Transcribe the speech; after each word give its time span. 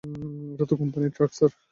এটাতো 0.53 0.73
কোম্পানির 0.81 1.13
truck 1.15 1.31
sir. 1.33 1.51